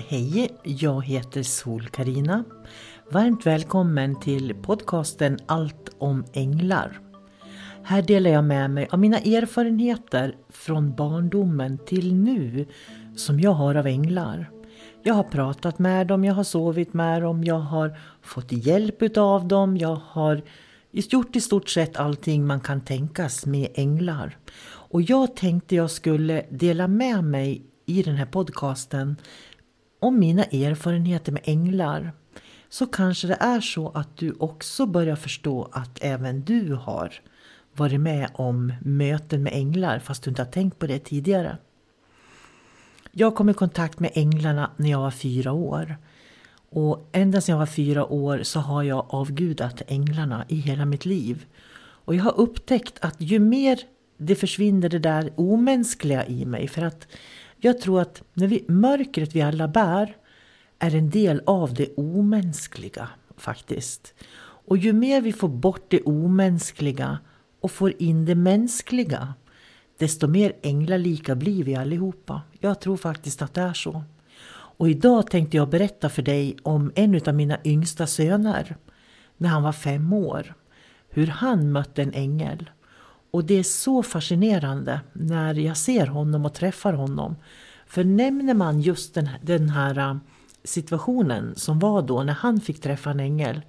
Hej, 0.00 0.48
jag 0.62 1.04
heter 1.04 1.42
sol 1.42 1.88
karina 1.88 2.44
Varmt 3.10 3.46
välkommen 3.46 4.20
till 4.20 4.54
podcasten 4.54 5.38
Allt 5.46 5.90
om 5.98 6.24
änglar. 6.32 7.00
Här 7.82 8.02
delar 8.02 8.30
jag 8.30 8.44
med 8.44 8.70
mig 8.70 8.88
av 8.90 8.98
mina 8.98 9.18
erfarenheter 9.18 10.36
från 10.48 10.94
barndomen 10.94 11.78
till 11.86 12.14
nu 12.14 12.66
som 13.16 13.40
jag 13.40 13.50
har 13.50 13.74
av 13.74 13.86
änglar. 13.86 14.50
Jag 15.02 15.14
har 15.14 15.22
pratat 15.22 15.78
med 15.78 16.06
dem, 16.06 16.24
jag 16.24 16.34
har 16.34 16.44
sovit 16.44 16.94
med 16.94 17.22
dem, 17.22 17.44
jag 17.44 17.60
har 17.60 17.98
fått 18.22 18.52
hjälp 18.52 19.02
utav 19.02 19.48
dem, 19.48 19.76
jag 19.76 20.00
har 20.06 20.42
gjort 20.90 21.36
i 21.36 21.40
stort 21.40 21.68
sett 21.68 21.96
allting 21.96 22.46
man 22.46 22.60
kan 22.60 22.80
tänkas 22.80 23.46
med 23.46 23.68
änglar. 23.74 24.38
Och 24.70 25.02
jag 25.02 25.36
tänkte 25.36 25.76
jag 25.76 25.90
skulle 25.90 26.44
dela 26.50 26.88
med 26.88 27.24
mig 27.24 27.62
i 27.86 28.02
den 28.02 28.14
här 28.14 28.26
podcasten 28.26 29.16
om 30.00 30.18
mina 30.18 30.44
erfarenheter 30.44 31.32
med 31.32 31.42
änglar 31.44 32.12
så 32.68 32.86
kanske 32.86 33.26
det 33.26 33.36
är 33.40 33.60
så 33.60 33.88
att 33.88 34.16
du 34.16 34.36
också 34.38 34.86
börjar 34.86 35.16
förstå 35.16 35.68
att 35.72 35.98
även 36.00 36.42
du 36.42 36.74
har 36.74 37.14
varit 37.76 38.00
med 38.00 38.30
om 38.34 38.72
möten 38.80 39.42
med 39.42 39.52
änglar 39.52 39.98
fast 39.98 40.22
du 40.22 40.30
inte 40.30 40.42
har 40.42 40.50
tänkt 40.50 40.78
på 40.78 40.86
det 40.86 40.98
tidigare. 40.98 41.58
Jag 43.12 43.34
kom 43.34 43.48
i 43.48 43.54
kontakt 43.54 44.00
med 44.00 44.10
änglarna 44.14 44.70
när 44.76 44.90
jag 44.90 45.00
var 45.00 45.10
fyra 45.10 45.52
år. 45.52 45.96
Och 46.70 47.08
ända 47.12 47.40
sedan 47.40 47.52
jag 47.52 47.58
var 47.58 47.66
fyra 47.66 48.06
år 48.06 48.42
så 48.42 48.60
har 48.60 48.82
jag 48.82 49.06
avgudat 49.08 49.82
änglarna 49.86 50.44
i 50.48 50.56
hela 50.56 50.84
mitt 50.84 51.04
liv. 51.04 51.46
Och 51.78 52.14
jag 52.14 52.24
har 52.24 52.40
upptäckt 52.40 52.98
att 53.00 53.20
ju 53.20 53.38
mer 53.38 53.78
det 54.16 54.34
försvinner 54.34 54.88
det 54.88 54.98
där 54.98 55.32
omänskliga 55.36 56.26
i 56.26 56.44
mig 56.44 56.68
för 56.68 56.82
att 56.82 57.06
jag 57.60 57.80
tror 57.80 58.00
att 58.00 58.22
när 58.32 58.46
vi, 58.46 58.64
mörkret 58.68 59.34
vi 59.34 59.42
alla 59.42 59.68
bär 59.68 60.16
är 60.78 60.94
en 60.94 61.10
del 61.10 61.42
av 61.46 61.74
det 61.74 61.94
omänskliga 61.96 63.08
faktiskt. 63.36 64.14
Och 64.40 64.78
ju 64.78 64.92
mer 64.92 65.20
vi 65.20 65.32
får 65.32 65.48
bort 65.48 65.84
det 65.88 66.02
omänskliga 66.02 67.18
och 67.60 67.70
får 67.70 68.02
in 68.02 68.24
det 68.24 68.34
mänskliga 68.34 69.34
desto 69.98 70.26
mer 70.26 70.52
änglalika 70.62 71.34
blir 71.34 71.64
vi 71.64 71.74
allihopa. 71.74 72.42
Jag 72.60 72.80
tror 72.80 72.96
faktiskt 72.96 73.42
att 73.42 73.54
det 73.54 73.60
är 73.60 73.72
så. 73.72 74.04
Och 74.50 74.88
idag 74.88 75.30
tänkte 75.30 75.56
jag 75.56 75.68
berätta 75.68 76.08
för 76.08 76.22
dig 76.22 76.56
om 76.62 76.92
en 76.94 77.20
av 77.26 77.34
mina 77.34 77.58
yngsta 77.64 78.06
söner 78.06 78.76
när 79.36 79.48
han 79.48 79.62
var 79.62 79.72
fem 79.72 80.12
år. 80.12 80.54
Hur 81.08 81.26
han 81.26 81.72
mötte 81.72 82.02
en 82.02 82.12
ängel. 82.12 82.70
Och 83.30 83.44
det 83.44 83.54
är 83.54 83.62
så 83.62 84.02
fascinerande 84.02 85.00
när 85.12 85.54
jag 85.54 85.76
ser 85.76 86.06
honom 86.06 86.46
och 86.46 86.54
träffar 86.54 86.92
honom. 86.92 87.36
För 87.86 88.04
nämner 88.04 88.54
man 88.54 88.80
just 88.80 89.14
den, 89.14 89.28
den 89.42 89.68
här 89.68 89.98
äh, 89.98 90.16
situationen 90.64 91.54
som 91.56 91.78
var 91.78 92.02
då 92.02 92.22
när 92.22 92.32
han 92.32 92.60
fick 92.60 92.80
träffa 92.80 93.10
en 93.10 93.20
ängel. 93.20 93.62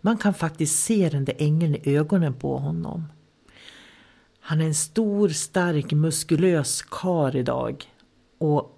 Man 0.00 0.16
kan 0.16 0.34
faktiskt 0.34 0.84
se 0.84 1.08
den 1.08 1.24
där 1.24 1.34
ängeln 1.38 1.74
i 1.74 1.96
ögonen 1.96 2.34
på 2.34 2.58
honom. 2.58 3.04
Han 4.40 4.60
är 4.60 4.64
en 4.64 4.74
stor, 4.74 5.28
stark, 5.28 5.92
muskulös 5.92 6.82
kar 6.82 7.36
idag. 7.36 7.84
Och 8.38 8.70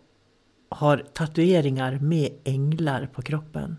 har 0.69 0.97
tatueringar 0.97 1.99
med 1.99 2.31
änglar 2.45 3.07
på 3.07 3.23
kroppen. 3.23 3.77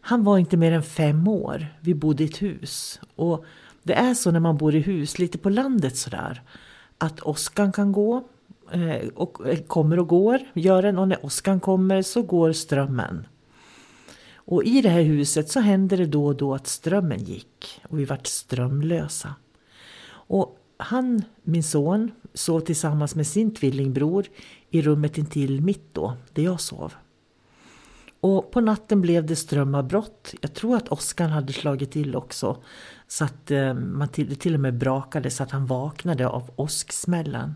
Han 0.00 0.24
var 0.24 0.38
inte 0.38 0.56
mer 0.56 0.72
än 0.72 0.82
fem 0.82 1.28
år. 1.28 1.66
Vi 1.80 1.94
bodde 1.94 2.22
i 2.22 2.26
ett 2.26 2.42
hus. 2.42 3.00
Och 3.16 3.44
det 3.82 3.94
är 3.94 4.14
så 4.14 4.30
när 4.30 4.40
man 4.40 4.56
bor 4.56 4.74
i 4.74 4.78
hus, 4.78 5.18
lite 5.18 5.38
på 5.38 5.50
landet 5.50 5.96
sådär, 5.96 6.42
att 6.98 7.22
åskan 7.22 7.72
kan 7.72 7.92
gå 7.92 8.24
eh, 8.72 9.08
och 9.14 9.48
eh, 9.48 9.58
kommer 9.58 9.98
och 9.98 10.08
går, 10.08 10.38
gör 10.54 10.82
den, 10.82 10.98
och 10.98 11.08
när 11.08 11.26
åskan 11.26 11.60
kommer 11.60 12.02
så 12.02 12.22
går 12.22 12.52
strömmen. 12.52 13.26
Och 14.34 14.64
i 14.64 14.82
det 14.82 14.88
här 14.88 15.02
huset 15.02 15.50
så 15.50 15.60
hände 15.60 15.96
det 15.96 16.06
då 16.06 16.26
och 16.26 16.36
då 16.36 16.54
att 16.54 16.66
strömmen 16.66 17.24
gick 17.24 17.80
och 17.88 17.98
vi 17.98 18.04
vart 18.04 18.26
strömlösa. 18.26 19.34
Och 20.10 20.58
han, 20.76 21.22
min 21.42 21.62
son, 21.62 22.10
sov 22.34 22.60
tillsammans 22.60 23.14
med 23.14 23.26
sin 23.26 23.54
tvillingbror 23.54 24.26
i 24.70 24.82
rummet 24.82 25.18
intill 25.18 25.60
mitt 25.60 25.94
då, 25.94 26.16
där 26.32 26.42
jag 26.42 26.60
sov. 26.60 26.92
Och 28.20 28.50
på 28.50 28.60
natten 28.60 29.00
blev 29.00 29.26
det 29.26 29.36
strömavbrott. 29.36 30.34
Jag 30.40 30.54
tror 30.54 30.76
att 30.76 30.92
åskan 30.92 31.30
hade 31.30 31.52
slagit 31.52 31.92
till 31.92 32.16
också. 32.16 32.56
Så 33.08 33.24
att 33.24 33.50
eh, 33.50 33.74
man 33.74 34.08
till, 34.08 34.36
till 34.36 34.54
och 34.54 34.60
med 34.60 34.78
brakade 34.78 35.30
så 35.30 35.42
att 35.42 35.50
han 35.50 35.66
vaknade 35.66 36.28
av 36.28 36.50
åsksmällen. 36.56 37.54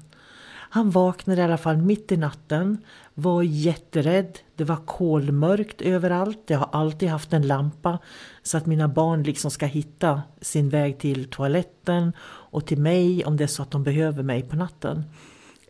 Han 0.73 0.91
vaknade 0.91 1.41
i 1.41 1.45
alla 1.45 1.59
fall 1.59 1.77
mitt 1.77 2.13
i 2.13 2.17
natten, 2.17 2.85
var 3.15 3.43
jätterädd. 3.43 4.39
Det 4.57 4.65
var 4.65 4.77
kolmörkt 4.77 5.83
överallt. 5.83 6.43
Jag 6.47 6.59
har 6.59 6.69
alltid 6.73 7.09
haft 7.09 7.33
en 7.33 7.47
lampa 7.47 7.99
så 8.43 8.57
att 8.57 8.67
mina 8.67 8.89
barn 8.89 9.23
liksom 9.23 9.51
ska 9.51 9.67
hitta 9.67 10.23
sin 10.41 10.69
väg 10.69 10.99
till 10.99 11.31
toaletten 11.31 12.13
och 12.23 12.67
till 12.67 12.79
mig 12.79 13.25
om 13.25 13.37
det 13.37 13.45
är 13.45 13.49
så 13.49 13.63
att 13.63 13.71
de 13.71 13.83
behöver 13.83 14.23
mig 14.23 14.43
på 14.43 14.57
natten. 14.57 15.05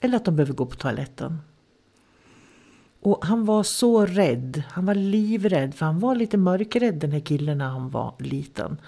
Eller 0.00 0.16
att 0.16 0.25
de 0.25 0.36
behöver 0.36 0.54
gå 0.54 0.66
på 0.66 0.76
toaletten. 0.76 1.38
Och 3.04 3.24
han 3.24 3.44
var 3.44 3.62
så 3.62 4.06
rädd. 4.06 4.62
Han 4.70 4.86
var 4.86 4.94
livrädd 4.94 5.74
för 5.74 5.86
han 5.86 6.00
var 6.00 6.14
lite 6.14 6.36
mörkrädd 6.36 6.94
den 6.94 7.12
här 7.12 7.20
killen 7.20 7.58
när 7.58 7.68
han 7.68 7.90
var 7.90 8.14
liten. 8.18 8.80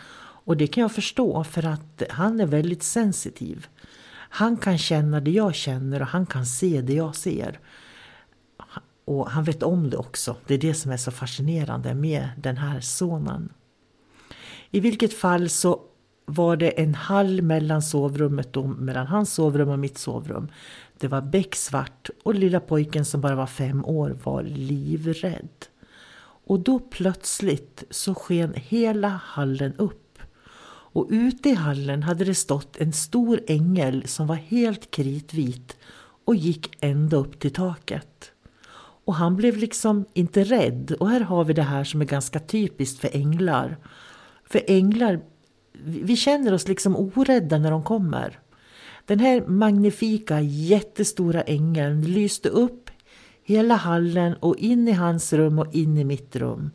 Och 0.45 0.57
det 0.57 0.67
kan 0.67 0.83
jag 0.83 0.93
förstå 0.93 1.45
för 1.45 1.67
att 1.67 2.03
han 2.11 2.41
är 2.41 2.47
väldigt 2.47 2.83
sensitiv. 2.83 3.67
Han 4.13 4.57
kan 4.57 4.79
känna 4.79 5.21
det 5.21 5.31
jag 5.31 5.55
känner 5.55 6.01
och 6.01 6.07
han 6.07 6.27
kan 6.27 6.47
se 6.47 6.81
det 6.81 6.95
jag 6.95 7.17
ser. 7.17 7.59
Och 9.05 9.31
han 9.31 9.45
vet 9.45 9.63
om 9.63 9.91
det 9.91 9.97
också. 9.97 10.37
Det 10.47 10.55
är 10.55 10.59
det 10.59 10.75
som 10.75 10.93
är 10.93 10.97
så 10.97 11.11
fascinerande 11.11 11.95
med 11.95 12.29
den 12.39 12.57
här 12.57 12.81
sonen. 12.81 13.53
I 14.71 14.81
vilket 14.81 15.15
fall 15.15 15.49
så 15.49 15.81
var 16.27 16.57
det 16.57 16.71
en 16.71 16.95
hall 16.95 17.43
mellan 17.43 17.83
sovrummet 17.83 18.57
och 18.57 18.69
mellan 18.69 19.07
hans 19.07 19.35
sovrum 19.35 19.69
och 19.69 19.79
mitt 19.79 19.99
sovrum. 19.99 20.49
Det 20.99 21.09
var 21.09 21.23
becksvart 21.23 22.11
och 22.23 22.35
lilla 22.35 22.61
pojken 22.61 23.05
som 23.05 23.21
bara 23.21 23.35
var 23.35 23.47
fem 23.47 23.85
år 23.85 24.19
var 24.25 24.43
livrädd. 24.43 25.67
Och 26.47 26.61
då 26.61 26.79
plötsligt 26.79 27.85
så 27.91 28.15
sken 28.15 28.55
hela 28.57 29.09
hallen 29.09 29.75
upp 29.77 30.01
och 30.95 31.07
ute 31.11 31.49
i 31.49 31.55
hallen 31.55 32.03
hade 32.03 32.25
det 32.25 32.35
stått 32.35 32.77
en 32.77 32.93
stor 32.93 33.41
ängel 33.47 34.03
som 34.07 34.27
var 34.27 34.35
helt 34.35 34.91
kritvit 34.91 35.77
och 36.25 36.37
gick 36.37 36.77
ända 36.81 37.17
upp 37.17 37.39
till 37.39 37.53
taket. 37.53 38.33
Och 39.05 39.15
han 39.15 39.37
blev 39.37 39.57
liksom 39.57 40.05
inte 40.13 40.45
rädd. 40.45 40.95
Och 41.01 41.09
här 41.09 41.21
har 41.21 41.45
vi 41.45 41.53
det 41.53 41.63
här 41.63 41.85
som 41.85 42.01
är 42.01 42.05
ganska 42.05 42.41
typiskt 42.41 43.01
för 43.01 43.11
änglar. 43.13 43.77
För 44.45 44.63
änglar, 44.67 45.21
vi 45.83 46.17
känner 46.17 46.55
oss 46.55 46.69
liksom 46.69 46.97
orädda 46.97 47.59
när 47.59 47.71
de 47.71 47.83
kommer. 47.83 48.41
Den 49.07 49.21
här 49.21 49.47
magnifika 49.47 50.41
jättestora 50.41 51.43
ängeln 51.43 52.03
lyste 52.03 52.49
upp 52.49 52.91
hela 53.43 53.75
hallen 53.75 54.35
och 54.35 54.57
in 54.57 54.89
i 54.89 54.93
hans 54.93 55.33
rum 55.33 55.59
och 55.59 55.75
in 55.75 55.99
i 55.99 56.05
mitt 56.05 56.37
rum. 56.37 56.71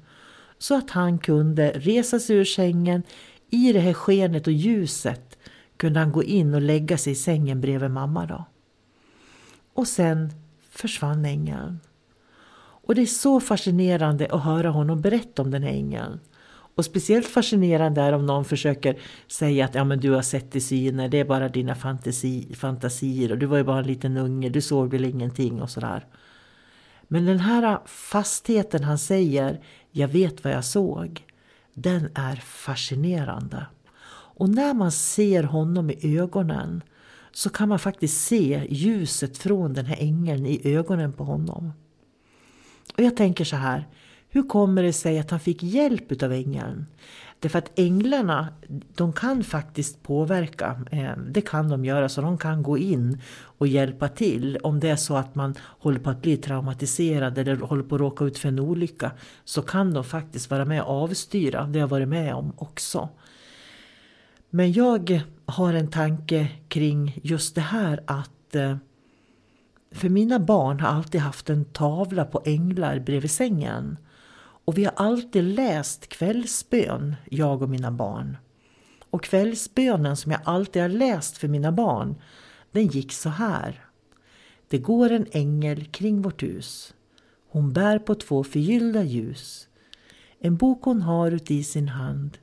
så 0.62 0.78
att 0.78 0.90
han 0.90 1.20
kunde 1.20 1.72
resa 1.72 2.20
sig 2.20 2.36
ur 2.36 2.46
sängen. 2.46 3.04
I 3.50 3.74
det 3.74 3.80
här 3.80 3.94
skenet 3.94 4.48
och 4.48 4.54
ljuset 4.54 5.38
kunde 5.78 6.00
han 6.00 6.12
gå 6.12 6.24
in 6.24 6.54
och 6.54 6.62
lägga 6.62 6.98
sig 6.98 7.14
i 7.14 7.16
sängen 7.16 7.62
bredvid 7.62 7.92
mamma. 7.92 8.26
Då. 8.26 8.46
Och 9.74 9.88
sen 9.88 10.32
försvann 10.70 11.26
ängeln. 11.26 11.80
Och 12.60 12.96
det 12.96 13.02
är 13.02 13.06
så 13.06 13.40
fascinerande 13.40 14.28
att 14.32 14.44
höra 14.44 14.70
honom 14.70 15.02
berätta 15.02 15.42
om 15.42 15.52
den 15.52 15.64
här 15.64 15.72
ängeln. 15.72 16.20
Och 16.80 16.86
speciellt 16.86 17.28
fascinerande 17.28 18.02
är 18.02 18.14
om 18.14 18.26
någon 18.26 18.46
försöker 18.46 19.00
säga 19.28 19.66
att 19.66 19.76
ja, 19.76 19.84
men 19.84 20.00
du 20.00 20.12
har 20.12 20.22
sett 20.22 20.56
i 20.56 20.62
syner, 20.62 21.10
det 21.10 21.20
är 21.20 21.26
bara 21.26 21.50
dina 21.50 21.76
fantasi, 21.76 22.56
fantasier 22.56 23.32
och 23.32 23.38
du 23.38 23.46
var 23.46 23.58
ju 23.58 23.64
bara 23.64 23.80
en 23.80 23.88
liten 23.88 24.18
unge, 24.18 24.50
du 24.50 24.62
såg 24.62 24.92
väl 24.92 25.06
ingenting 25.06 25.62
och 25.62 25.70
sådär. 25.70 26.06
Men 27.08 27.26
den 27.26 27.40
här 27.40 27.80
fastheten 27.86 28.84
han 28.84 28.98
säger, 28.98 29.60
jag 29.92 30.08
vet 30.08 30.44
vad 30.44 30.54
jag 30.54 30.66
såg, 30.66 31.26
den 31.74 32.10
är 32.16 32.36
fascinerande. 32.36 33.66
Och 34.12 34.50
när 34.50 34.74
man 34.74 34.92
ser 34.92 35.44
honom 35.44 35.90
i 35.90 36.18
ögonen 36.18 36.84
så 37.32 37.50
kan 37.50 37.70
man 37.70 37.80
faktiskt 37.80 38.26
se 38.26 38.68
ljuset 38.70 39.38
från 39.38 39.74
den 39.74 39.86
här 39.86 39.98
ängeln 40.00 40.46
i 40.46 40.76
ögonen 40.76 41.14
på 41.14 41.24
honom. 41.24 41.74
Och 42.98 43.04
jag 43.04 43.18
tänker 43.18 43.46
så 43.46 43.56
här, 43.56 43.88
hur 44.30 44.44
kommer 44.44 44.84
det 44.84 44.94
sig 44.94 45.20
att 45.20 45.32
han 45.32 45.40
fick 45.40 45.64
hjälp 45.64 46.24
av 46.24 46.34
ängeln? 46.34 46.86
Därför 47.40 47.60
att 47.60 47.80
änglarna, 47.80 48.48
de 48.96 49.14
kan 49.14 49.44
faktiskt 49.44 50.04
påverka. 50.04 50.82
Eh, 50.92 51.18
det 51.28 51.42
kan 51.42 51.70
de 51.70 51.86
göra, 51.86 52.10
så 52.10 52.22
de 52.22 52.38
kan 52.38 52.64
gå 52.64 52.78
in 52.78 53.22
och 53.42 53.68
hjälpa 53.68 54.08
till. 54.08 54.58
Om 54.64 54.80
det 54.80 54.90
är 54.90 54.96
så 54.96 55.16
att 55.16 55.36
man 55.36 55.56
håller 55.60 56.00
på 56.00 56.10
att 56.10 56.22
bli 56.22 56.38
traumatiserad 56.38 57.38
eller 57.38 57.56
håller 57.56 57.84
på 57.84 57.96
att 57.96 58.02
råka 58.02 58.26
ut 58.26 58.38
för 58.38 58.48
en 58.48 58.60
olycka 58.60 59.12
så 59.44 59.62
kan 59.62 59.94
de 59.94 60.04
faktiskt 60.04 60.52
vara 60.52 60.66
med 60.66 60.82
och 60.82 61.04
avstyra. 61.04 61.64
Det 61.68 61.80
har 61.80 61.84
jag 61.84 61.88
varit 61.88 62.08
med 62.08 62.36
om 62.36 62.54
också. 62.58 63.10
Men 64.50 64.72
jag 64.72 65.22
har 65.46 65.74
en 65.74 65.88
tanke 65.88 66.48
kring 66.68 67.20
just 67.24 67.56
det 67.56 67.62
här 67.62 68.04
att 68.06 68.56
eh, 68.56 68.78
för 69.92 70.10
mina 70.10 70.40
barn 70.40 70.80
har 70.80 70.88
alltid 70.88 71.22
haft 71.22 71.50
en 71.50 71.66
tavla 71.66 72.26
på 72.26 72.42
änglar 72.46 73.00
bredvid 73.00 73.32
sängen. 73.32 73.98
Och 74.70 74.78
vi 74.78 74.86
har 74.86 74.94
alltid 74.96 75.44
läst 75.44 76.08
kvällsbön, 76.08 77.16
jag 77.30 77.62
och 77.62 77.70
mina 77.70 77.92
barn. 77.92 78.38
Och 79.10 79.24
kvällsbönen 79.24 80.18
som 80.18 80.32
jag 80.32 80.42
alltid 80.44 80.82
har 80.82 80.90
läst 80.90 81.38
för 81.38 81.48
mina 81.48 81.72
barn, 81.72 82.16
den 82.72 82.88
gick 82.88 83.12
så 83.12 83.30
här. 83.30 83.86
Det 84.68 84.78
går 84.78 85.12
en 85.12 85.26
ängel 85.32 85.86
kring 85.86 86.22
vårt 86.22 86.44
hus. 86.44 86.94
Hon 87.50 87.74
bär 87.74 88.00
på 88.00 88.16
två 88.16 88.44
förgyllda 88.44 89.04
ljus. 89.04 89.68
En 90.40 90.58
bok 90.58 90.84
hon 90.84 91.02
har 91.02 91.32
uti 91.32 91.64
sin 91.64 91.88
hand. 91.88 92.38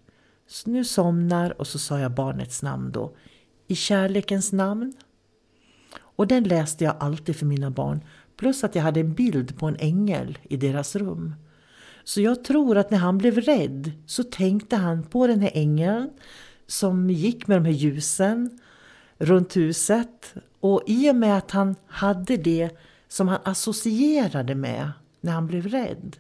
Så 0.47 0.71
nu 0.71 0.85
somnar, 0.85 1.61
och 1.61 1.67
så 1.67 1.79
sa 1.79 1.99
jag 1.99 2.15
barnets 2.15 2.63
namn 2.63 2.93
då, 2.93 3.17
i 3.67 3.75
kärlekens 3.75 4.53
namn. 4.53 4.95
Och 5.99 6.27
den 6.27 6.45
läste 6.45 6.85
jag 6.85 6.97
alltid 7.01 7.37
för 7.37 7.47
mina 7.47 7.71
barn, 7.71 8.01
plus 8.37 8.65
att 8.65 8.75
jag 8.75 8.83
hade 8.83 9.01
en 9.01 9.15
bild 9.15 9.59
på 9.59 9.67
en 9.67 9.77
ängel 9.77 10.39
i 10.43 10.57
deras 10.57 10.97
rum. 10.97 11.35
Så 12.07 12.21
jag 12.21 12.45
tror 12.45 12.79
att 12.79 12.91
när 12.91 12.99
han 12.99 13.19
blev 13.19 13.39
rädd 13.41 13.93
så 14.07 14.23
tänkte 14.23 14.77
han 14.77 15.03
på 15.03 15.27
den 15.27 15.41
här 15.41 15.51
ängeln 15.55 16.11
som 16.67 17.11
gick 17.11 17.47
med 17.47 17.57
de 17.57 17.65
här 17.65 17.73
ljusen 17.73 18.59
runt 19.19 19.57
huset. 19.57 20.35
Och 20.61 20.83
i 20.87 21.11
och 21.11 21.17
med 21.17 21.39
att 21.39 21.51
han 21.51 21.77
hade 21.87 22.37
det 22.37 22.71
som 23.09 23.29
han 23.29 23.41
associerade 23.45 24.55
med 24.55 24.91
när 25.21 25.33
han 25.33 25.47
blev 25.47 25.67
rädd 25.67 26.17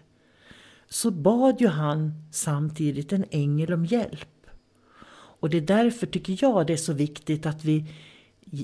så 0.88 1.10
bad 1.10 1.60
ju 1.60 1.68
han 1.68 2.12
samtidigt 2.32 3.12
en 3.12 3.24
ängel 3.30 3.72
om 3.72 3.86
hjälp. 3.86 4.46
Och 5.40 5.50
det 5.50 5.56
är 5.56 5.60
därför 5.60 6.06
tycker 6.06 6.38
jag 6.40 6.66
det 6.66 6.72
är 6.72 6.76
så 6.76 6.92
viktigt 6.92 7.46
att 7.46 7.64
vi 7.64 7.84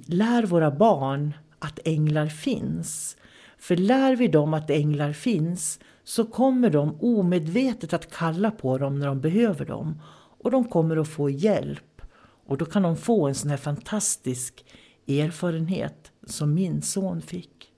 lär 0.07 0.43
våra 0.43 0.71
barn 0.71 1.35
att 1.59 1.79
änglar 1.85 2.27
finns. 2.27 3.17
För 3.63 3.77
lär 3.77 4.17
vi 4.17 4.29
dem 4.29 4.55
att 4.55 4.71
änglar 4.71 5.13
finns 5.13 5.81
så 6.05 6.25
kommer 6.25 6.71
de 6.71 6.97
omedvetet 7.01 7.93
att 7.93 8.13
kalla 8.13 8.51
på 8.51 8.79
dem 8.79 8.99
när 8.99 9.07
de 9.07 9.21
behöver 9.21 9.65
dem. 9.65 10.01
Och 10.39 10.51
de 10.51 10.65
kommer 10.65 10.97
att 10.97 11.09
få 11.09 11.31
hjälp. 11.31 12.03
Och 12.47 12.59
då 12.59 12.65
kan 12.65 12.83
de 12.83 12.97
få 12.97 13.29
en 13.29 13.35
sån 13.35 13.51
här 13.51 13.57
fantastisk 13.57 14.65
erfarenhet 15.07 16.13
som 16.27 16.55
min 16.55 16.83
son 16.83 17.23
fick. 17.23 17.73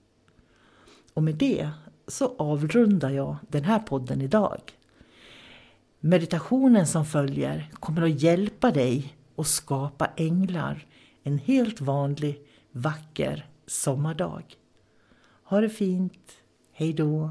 Och 1.14 1.22
med 1.22 1.34
det 1.34 1.70
så 2.08 2.34
avrundar 2.38 3.10
jag 3.10 3.36
den 3.48 3.64
här 3.64 3.78
podden 3.78 4.20
idag. 4.20 4.60
Meditationen 6.00 6.86
som 6.86 7.04
följer 7.04 7.70
kommer 7.72 8.02
att 8.02 8.22
hjälpa 8.22 8.70
dig 8.70 9.16
att 9.36 9.46
skapa 9.46 10.06
änglar 10.16 10.86
en 11.22 11.38
helt 11.38 11.80
vanlig 11.80 12.40
vacker 12.72 13.46
sommardag. 13.66 14.56
Ha 15.44 15.60
det 15.60 15.68
fint. 15.68 16.32
Hej 16.72 16.92
då. 16.92 17.30